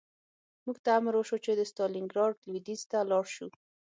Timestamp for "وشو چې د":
1.17-1.61